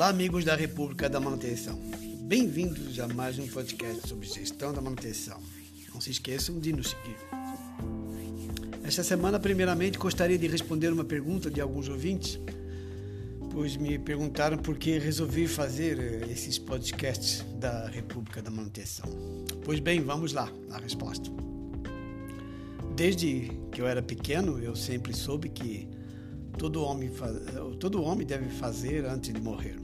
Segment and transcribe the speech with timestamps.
[0.00, 1.78] Olá, amigos da República da Manutenção.
[2.22, 5.38] Bem-vindos a mais um podcast sobre gestão da manutenção.
[5.92, 7.18] Não se esqueçam de nos seguir.
[8.82, 12.40] Esta semana, primeiramente, gostaria de responder uma pergunta de alguns ouvintes,
[13.50, 19.04] pois me perguntaram por que resolvi fazer eh, esses podcasts da República da Manutenção.
[19.66, 21.30] Pois bem, vamos lá, a resposta.
[22.96, 25.86] Desde que eu era pequeno, eu sempre soube que
[26.56, 27.10] todo homem,
[27.78, 29.76] todo homem deve fazer antes de morrer,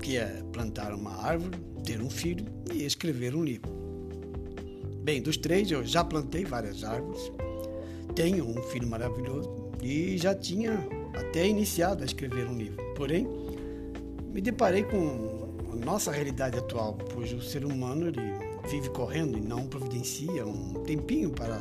[0.00, 3.70] que é plantar uma árvore, ter um filho e escrever um livro.
[5.02, 7.30] Bem, dos três eu já plantei várias árvores,
[8.14, 10.72] tenho um filho maravilhoso e já tinha
[11.14, 12.82] até iniciado a escrever um livro.
[12.94, 13.26] Porém,
[14.32, 18.20] me deparei com a nossa realidade atual, pois o ser humano ele
[18.68, 21.58] vive correndo e não providencia um tempinho para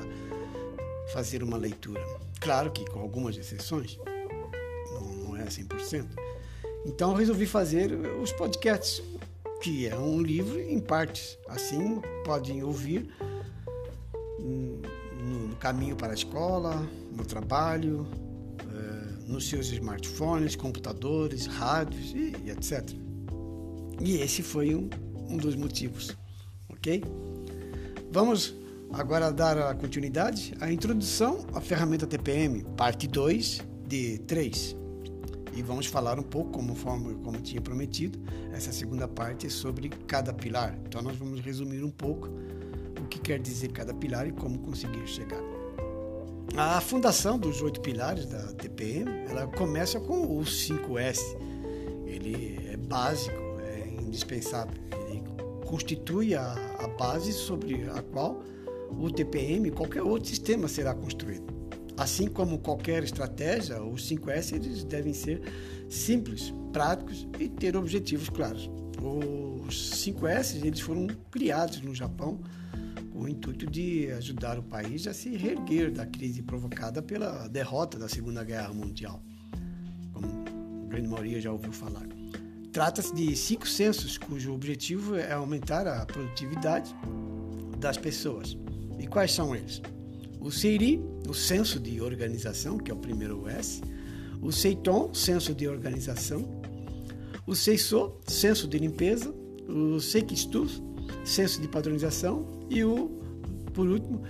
[1.13, 2.03] fazer uma leitura.
[2.39, 3.97] Claro que com algumas exceções,
[4.93, 6.28] não, não é 100%.
[6.85, 7.91] Então resolvi fazer
[8.21, 9.03] os podcasts,
[9.61, 11.37] que é um livro em partes.
[11.47, 13.09] Assim podem ouvir
[14.39, 18.07] no caminho para a escola, no trabalho,
[18.59, 22.89] eh, nos seus smartphones, computadores, rádios e, etc.
[24.01, 24.89] E esse foi um,
[25.27, 26.15] um dos motivos,
[26.69, 27.03] ok?
[28.11, 28.55] Vamos
[28.93, 34.78] agora dar a continuidade à introdução à ferramenta TPM, parte 2 de 3.
[35.59, 38.17] E vamos falar um pouco, como, como tinha prometido,
[38.53, 40.79] essa segunda parte sobre cada pilar.
[40.87, 42.29] Então nós vamos resumir um pouco
[42.97, 45.41] o que quer dizer cada pilar e como conseguir chegar.
[46.55, 51.19] A fundação dos oito pilares da TPM, ela começa com o 5S.
[52.05, 54.81] Ele é básico, é indispensável.
[55.09, 55.21] Ele
[55.65, 58.41] constitui a, a base sobre a qual
[58.97, 61.58] o TPM qualquer outro sistema será construído.
[61.99, 65.41] Assim como qualquer estratégia, os 5S eles devem ser
[65.89, 68.71] simples, práticos e ter objetivos claros.
[69.67, 72.39] Os 5S eles foram criados no Japão
[73.11, 77.99] com o intuito de ajudar o país a se reerguer da crise provocada pela derrota
[77.99, 79.21] da Segunda Guerra Mundial,
[80.13, 82.07] como a grande maioria já ouviu falar.
[82.71, 86.95] Trata-se de cinco censos cujo objetivo é aumentar a produtividade
[87.77, 88.57] das pessoas.
[88.97, 89.81] E quais são eles?
[90.39, 93.81] O CEIRI, o Censo de Organização, que é o primeiro S,
[94.41, 96.61] o CEITOM, Censo de Organização,
[97.45, 99.33] o CEISO, Censo de Limpeza,
[99.67, 100.67] o SEIKISTU,
[101.25, 102.45] Censo de Padronização.
[102.69, 103.09] E o,
[103.73, 104.21] por último,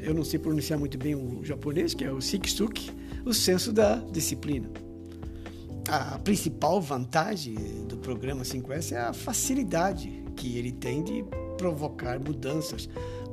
[0.00, 2.90] eu não sei pronunciar muito bem o japonês, que é o SIKSUK,
[3.24, 4.70] o Censo da Disciplina.
[5.88, 7.54] A principal vantagem
[7.88, 11.24] do programa 5S é a facilidade que ele tem de
[11.56, 12.88] provocar mudanças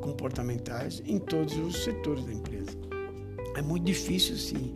[0.06, 2.78] comportamentais em todos os setores da empresa.
[3.58, 4.76] É muito difícil, sim,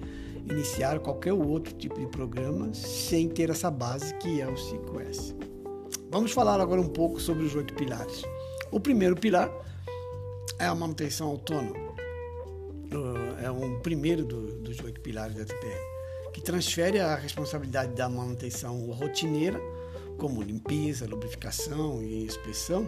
[0.49, 5.35] iniciar qualquer outro tipo de programa sem ter essa base que é o 5S.
[6.09, 8.23] Vamos falar agora um pouco sobre os oito pilares.
[8.71, 9.51] O primeiro pilar
[10.57, 11.77] é a manutenção autônoma.
[12.91, 15.79] Uh, é um primeiro do, dos oito pilares da TPM,
[16.33, 19.61] que transfere a responsabilidade da manutenção rotineira,
[20.19, 22.87] como limpeza, lubrificação e inspeção,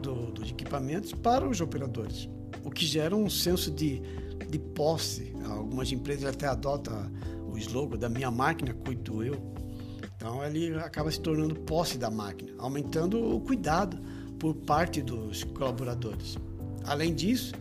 [0.00, 2.28] do, dos equipamentos para os operadores,
[2.64, 4.00] o que gera um senso de,
[4.48, 5.32] de posse.
[5.44, 7.10] Algumas empresas até adotam
[7.50, 9.34] o slogan da minha máquina cuido eu.
[10.16, 13.98] Então ele acaba se tornando posse da máquina, aumentando o cuidado
[14.38, 16.36] por parte dos colaboradores.
[16.84, 17.54] Além disso,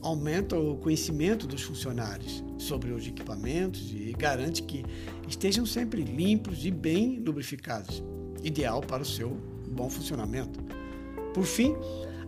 [0.00, 4.84] aumenta o conhecimento dos funcionários sobre os equipamentos e garante que
[5.28, 8.02] estejam sempre limpos e bem lubrificados,
[8.42, 9.36] ideal para o seu
[9.68, 10.60] bom funcionamento.
[11.32, 11.76] Por fim,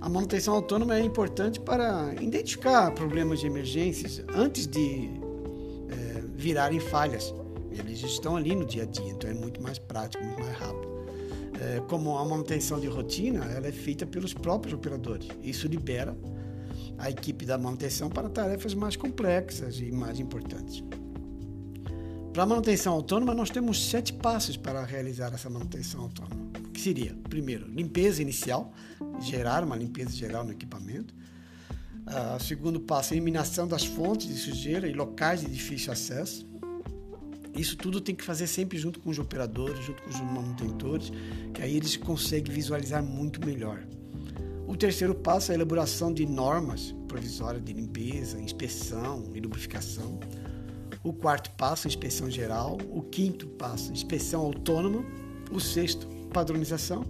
[0.00, 5.10] a manutenção autônoma é importante para identificar problemas de emergências antes de
[5.88, 7.32] é, virarem falhas.
[7.70, 10.92] Eles estão ali no dia a dia, então é muito mais prático, muito mais rápido.
[11.60, 15.28] É, como a manutenção de rotina, ela é feita pelos próprios operadores.
[15.42, 16.16] Isso libera
[16.98, 20.82] a equipe da manutenção para tarefas mais complexas e mais importantes.
[22.32, 26.42] Para a manutenção autônoma, nós temos sete passos para realizar essa manutenção autônoma
[26.72, 28.72] que seria, primeiro, limpeza inicial,
[29.20, 31.14] gerar uma limpeza geral no equipamento.
[31.14, 36.46] Uh, segundo passo, eliminação das fontes de sujeira e locais de difícil acesso.
[37.54, 41.12] Isso tudo tem que fazer sempre junto com os operadores, junto com os manutentores,
[41.52, 43.86] que aí eles conseguem visualizar muito melhor.
[44.66, 50.18] O terceiro passo é a elaboração de normas provisórias de limpeza, inspeção e lubrificação.
[51.02, 52.78] O quarto passo, inspeção geral.
[52.90, 55.04] O quinto passo, inspeção autônoma.
[55.50, 57.04] O sexto, padronização.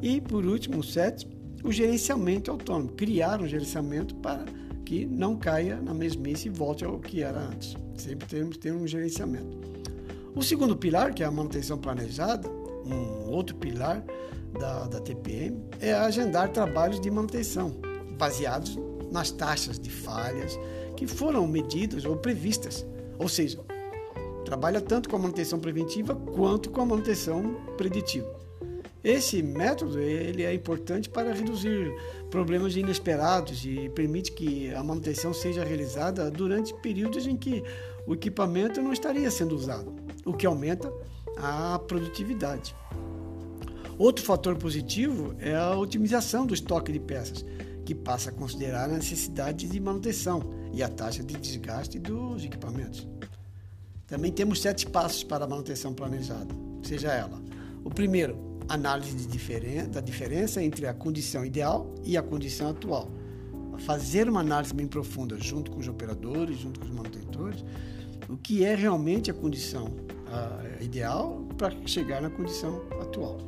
[0.00, 1.32] E, por último, o sétimo,
[1.64, 2.92] o gerenciamento autônomo.
[2.92, 4.44] Criar um gerenciamento para
[4.84, 7.76] que não caia na mesmice e volte ao que era antes.
[7.96, 9.58] Sempre temos que ter um gerenciamento.
[10.34, 12.48] O segundo pilar, que é a manutenção planejada,
[12.84, 14.04] um outro pilar
[14.58, 17.74] da, da TPM, é agendar trabalhos de manutenção,
[18.18, 18.78] baseados
[19.10, 20.58] nas taxas de falhas
[20.96, 22.84] que foram medidas ou previstas.
[23.22, 23.60] Ou seja,
[24.44, 28.42] trabalha tanto com a manutenção preventiva quanto com a manutenção preditiva.
[29.04, 31.92] Esse método ele é importante para reduzir
[32.30, 37.62] problemas inesperados e permite que a manutenção seja realizada durante períodos em que
[38.06, 39.92] o equipamento não estaria sendo usado,
[40.24, 40.92] o que aumenta
[41.36, 42.74] a produtividade.
[43.98, 47.44] Outro fator positivo é a otimização do estoque de peças,
[47.84, 53.06] que passa a considerar a necessidade de manutenção e a taxa de desgaste dos equipamentos.
[54.06, 57.40] Também temos sete passos para a manutenção planejada, seja ela:
[57.84, 58.36] o primeiro,
[58.68, 63.10] análise diferen da diferença entre a condição ideal e a condição atual.
[63.78, 67.64] Fazer uma análise bem profunda junto com os operadores, junto com os manutentores,
[68.28, 73.38] o que é realmente a condição uh, ideal para chegar na condição atual.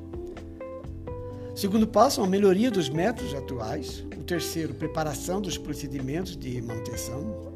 [1.55, 4.05] Segundo passo, a melhoria dos métodos atuais.
[4.19, 7.55] O terceiro, preparação dos procedimentos de manutenção.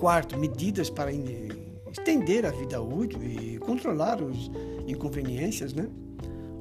[0.00, 4.50] Quarto, medidas para estender a vida útil e controlar os
[4.84, 5.88] inconveniências, né?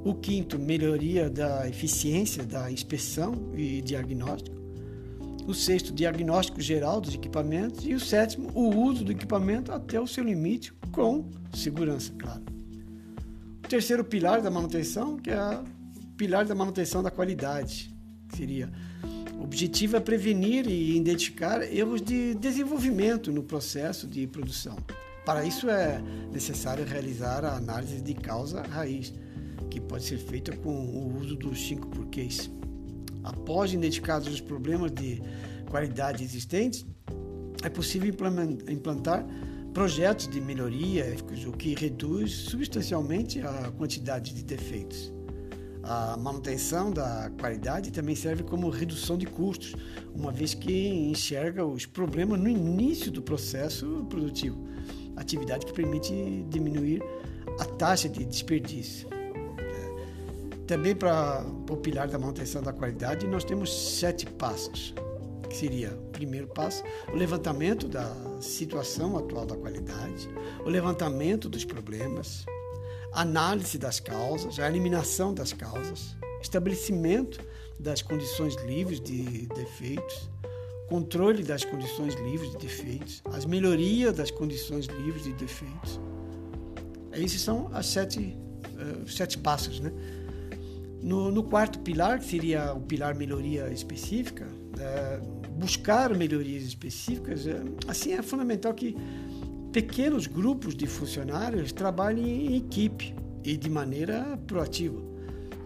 [0.06, 4.56] O quinto, melhoria da eficiência da inspeção e diagnóstico.
[5.48, 7.84] O sexto, diagnóstico geral dos equipamentos.
[7.84, 12.44] E o sétimo, o uso do equipamento até o seu limite, com segurança, claro.
[13.66, 15.79] O terceiro pilar da manutenção, que é o
[16.20, 17.96] pilar da manutenção da qualidade,
[18.28, 18.70] que seria
[19.40, 24.76] o objetivo é prevenir e identificar erros de desenvolvimento no processo de produção.
[25.26, 29.14] Para isso é necessário realizar a análise de causa raiz
[29.70, 32.52] que pode ser feita com o uso dos cinco porquês.
[33.24, 35.22] Após identificados os problemas de
[35.70, 36.86] qualidade existentes,
[37.64, 38.14] é possível
[38.68, 39.26] implantar
[39.74, 41.16] projetos de melhoria,
[41.48, 45.14] o que reduz substancialmente a quantidade de defeitos.
[45.84, 49.76] A manutenção da qualidade também serve como redução de custos,
[50.14, 54.68] uma vez que enxerga os problemas no início do processo produtivo,
[55.16, 57.02] atividade que permite diminuir
[57.60, 59.08] a taxa de desperdício.
[60.68, 64.94] Também para o pilar da manutenção da qualidade, nós temos sete passos,
[65.50, 70.30] que seria o primeiro passo, o levantamento da situação atual da qualidade,
[70.64, 72.46] o levantamento dos problemas,
[73.14, 77.40] análise das causas, a eliminação das causas, estabelecimento
[77.80, 80.30] das condições livres de defeitos,
[80.88, 86.00] controle das condições livres de defeitos, as melhorias das condições livres de defeitos.
[87.14, 88.38] Esses são as sete,
[88.76, 89.92] uh, sete passos, né?
[91.02, 94.46] No, no, quarto pilar, que seria o pilar melhoria específica,
[94.78, 95.22] é,
[95.52, 98.98] buscar melhorias específicas, é, assim é fundamental que
[99.72, 105.00] pequenos grupos de funcionários trabalhem em equipe e de maneira proativa,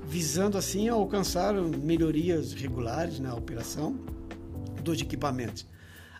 [0.05, 3.97] visando assim alcançar melhorias regulares na operação
[4.83, 5.65] dos equipamentos.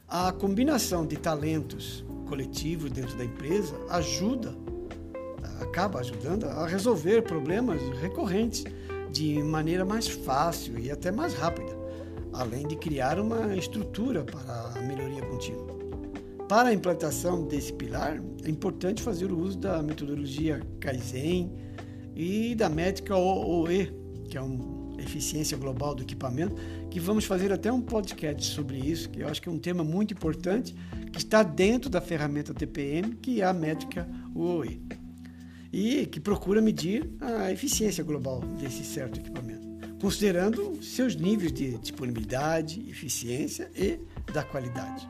[0.08, 4.56] A combinação de talentos coletivos dentro da empresa ajuda,
[5.60, 8.64] acaba ajudando a resolver problemas recorrentes
[9.12, 11.78] de maneira mais fácil e até mais rápida,
[12.32, 15.83] além de criar uma estrutura para a melhoria contínua.
[16.54, 21.52] Para a implantação desse pilar, é importante fazer o uso da metodologia Kaizen
[22.16, 23.92] e da métrica OOE,
[24.30, 26.56] que é uma eficiência global do equipamento,
[26.92, 29.84] que vamos fazer até um podcast sobre isso, que eu acho que é um tema
[29.84, 30.76] muito importante,
[31.12, 34.80] que está dentro da ferramenta TPM, que é a métrica OOE
[35.72, 39.68] e que procura medir a eficiência global desse certo equipamento,
[40.00, 43.98] considerando seus níveis de disponibilidade, eficiência e
[44.32, 45.10] da qualidade.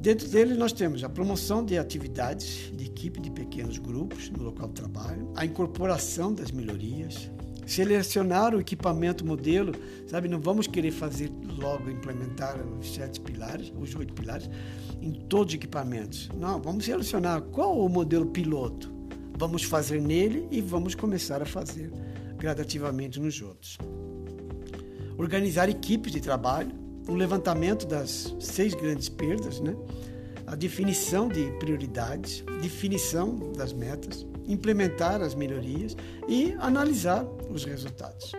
[0.00, 4.68] Dentro dele, nós temos a promoção de atividades de equipe de pequenos grupos no local
[4.68, 7.30] de trabalho, a incorporação das melhorias,
[7.66, 9.72] selecionar o equipamento modelo,
[10.06, 10.28] sabe?
[10.28, 14.48] Não vamos querer fazer logo implementar os sete pilares, os oito pilares,
[15.00, 16.28] em todos os equipamentos.
[16.38, 18.94] Não, vamos selecionar qual o modelo piloto.
[19.38, 21.92] Vamos fazer nele e vamos começar a fazer
[22.38, 23.78] gradativamente nos outros.
[25.18, 29.74] Organizar equipes de trabalho, o levantamento das seis grandes perdas, né?
[30.46, 35.96] a definição de prioridades, definição das metas, implementar as melhorias
[36.28, 38.32] e analisar os resultados.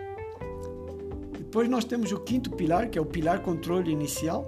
[1.37, 4.45] Depois nós temos o quinto pilar, que é o pilar controle inicial,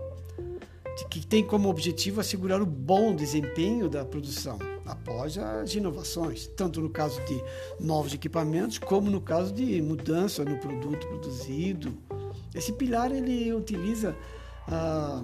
[1.09, 6.89] que tem como objetivo assegurar o bom desempenho da produção após as inovações, tanto no
[6.89, 7.41] caso de
[7.79, 11.97] novos equipamentos como no caso de mudança no produto produzido.
[12.53, 14.15] Esse pilar ele utiliza
[14.67, 15.23] a,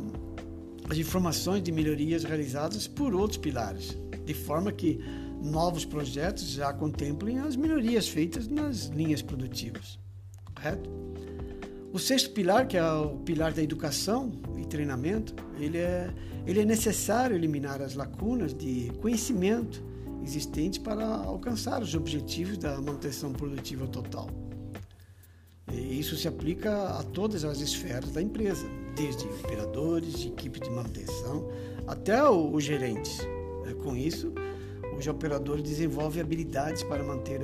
[0.90, 5.00] as informações de melhorias realizadas por outros pilares, de forma que
[5.42, 10.00] novos projetos já contemplem as melhorias feitas nas linhas produtivas.
[10.56, 10.90] Correto?
[11.92, 16.14] O sexto pilar, que é o pilar da educação e treinamento, ele é,
[16.46, 19.82] ele é necessário eliminar as lacunas de conhecimento
[20.22, 24.28] existentes para alcançar os objetivos da manutenção produtiva total.
[25.72, 31.50] E isso se aplica a todas as esferas da empresa, desde operadores, equipe de manutenção,
[31.88, 33.20] até os gerentes.
[33.66, 34.34] É, com isso,
[34.98, 37.42] os operadores desenvolvem habilidades para manter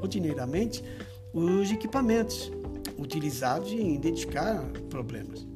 [0.00, 0.82] rotineiramente
[1.32, 2.50] os equipamentos
[2.98, 5.46] utilizados em identificar problemas.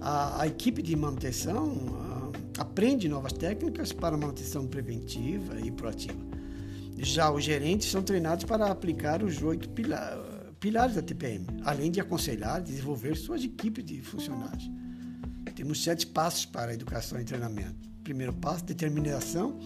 [0.00, 6.18] A, a equipe de manutenção a, aprende novas técnicas para manutenção preventiva e proativa.
[6.98, 10.33] Já os gerentes são treinados para aplicar os oito pilares,
[10.64, 14.70] pilares da TPM, além de aconselhar e desenvolver suas equipes de funcionários.
[15.54, 17.86] Temos sete passos para a educação e treinamento.
[18.02, 19.58] Primeiro passo, determinação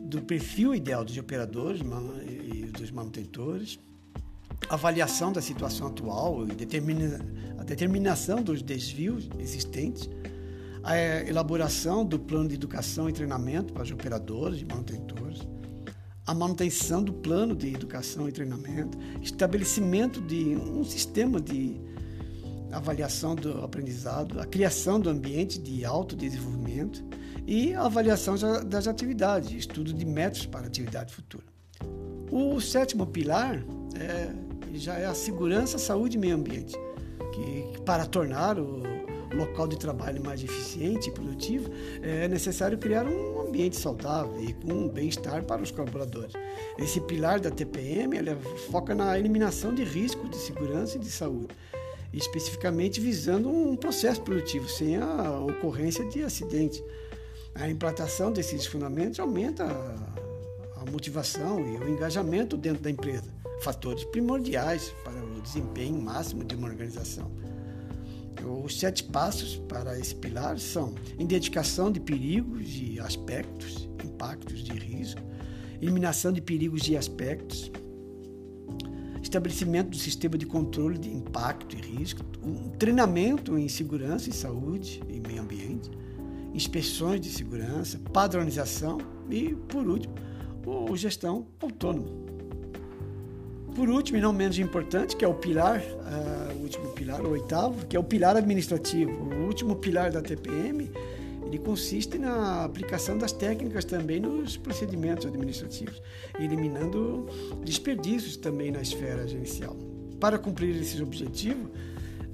[0.00, 3.78] do perfil ideal dos operadores e dos manutentores
[4.68, 7.20] avaliação da situação atual e determina,
[7.58, 10.08] a determinação dos desvios existentes,
[10.82, 15.11] a elaboração do plano de educação e treinamento para os operadores e manutentores,
[16.32, 21.78] a manutenção do plano de educação e treinamento, estabelecimento de um sistema de
[22.72, 27.04] avaliação do aprendizado, a criação do ambiente de autodesenvolvimento
[27.46, 28.34] e a avaliação
[28.64, 31.44] das atividades, estudo de métodos para atividade futura.
[32.30, 33.62] O sétimo pilar
[33.94, 34.32] é
[34.72, 36.74] já é a segurança, saúde e meio ambiente,
[37.34, 38.82] que para tornar o
[39.34, 41.70] local de trabalho mais eficiente e produtivo,
[42.02, 46.32] é necessário criar um ambiente saudável e com bem-estar para os colaboradores.
[46.78, 48.34] Esse pilar da TPM ele
[48.70, 51.54] foca na eliminação de riscos de segurança e de saúde,
[52.12, 56.82] especificamente visando um processo produtivo sem a ocorrência de acidentes.
[57.54, 64.92] A implantação desses fundamentos aumenta a motivação e o engajamento dentro da empresa fatores primordiais
[65.04, 67.30] para o desempenho máximo de uma organização.
[68.44, 75.20] Os sete passos para esse pilar são identificação de perigos e aspectos, impactos de risco,
[75.80, 77.70] eliminação de perigos e aspectos,
[79.22, 85.02] estabelecimento do sistema de controle de impacto e risco, um treinamento em segurança e saúde
[85.08, 85.90] e meio ambiente,
[86.52, 88.98] inspeções de segurança, padronização
[89.30, 90.14] e, por último,
[90.66, 92.31] o gestão autônoma.
[93.74, 97.30] Por último, e não menos importante, que é o pilar, uh, o último pilar, o
[97.30, 99.10] oitavo, que é o pilar administrativo.
[99.10, 100.90] O último pilar da TPM,
[101.46, 106.02] ele consiste na aplicação das técnicas também nos procedimentos administrativos,
[106.38, 107.26] eliminando
[107.64, 109.74] desperdícios também na esfera gerencial.
[110.20, 111.70] Para cumprir esse objetivo,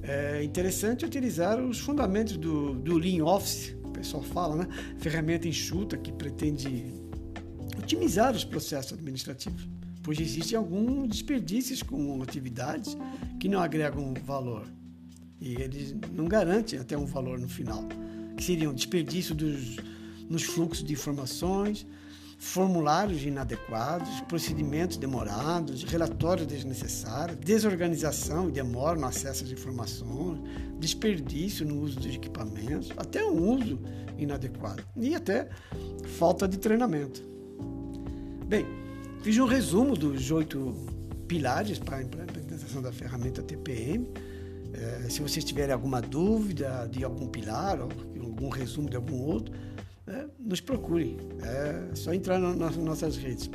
[0.03, 4.69] é interessante utilizar os fundamentos do, do Lean Office, o pessoal fala, né?
[4.99, 6.93] Ferramenta enxuta que pretende
[7.79, 9.78] otimizar os processos administrativos
[10.09, 12.97] pois existem alguns desperdícios com atividades
[13.39, 14.67] que não agregam valor.
[15.39, 17.85] E eles não garantem até um valor no final,
[18.35, 19.77] que seriam desperdício dos,
[20.27, 21.87] nos fluxos de informações,
[22.39, 30.41] formulários inadequados, procedimentos demorados, relatórios desnecessários, desorganização e demora no acesso às informações,
[30.81, 33.79] desperdício no uso dos equipamentos, até um uso
[34.17, 34.83] inadequado.
[34.97, 35.51] E até
[36.19, 37.23] falta de treinamento.
[38.47, 38.88] Bem,
[39.23, 40.75] Fiz um resumo dos oito
[41.27, 44.09] pilares para a implementação da ferramenta TPM.
[44.73, 47.89] É, se vocês tiverem alguma dúvida de algum pilar ou
[48.23, 49.53] algum resumo de algum outro,
[50.07, 51.17] é, nos procurem.
[51.43, 53.51] É só entrar nas nossas redes.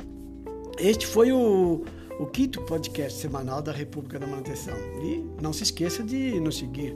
[0.78, 1.82] Este foi o,
[2.20, 4.76] o quinto podcast semanal da República da Manutenção.
[5.02, 6.94] E não se esqueça de nos seguir.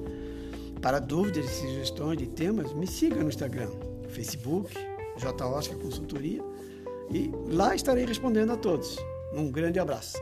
[0.83, 3.71] Para dúvidas e sugestões de temas, me siga no Instagram,
[4.11, 4.75] Facebook,
[5.17, 5.47] J.
[5.47, 6.45] Oscar Consultoria
[7.11, 8.97] e lá estarei respondendo a todos.
[9.33, 10.19] Um grande abraço.